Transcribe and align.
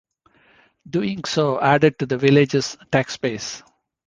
Doing 0.89 1.25
so 1.25 1.61
added 1.61 1.99
to 1.99 2.07
the 2.07 2.17
village's 2.17 2.75
tax 2.91 3.17
base. 3.17 3.61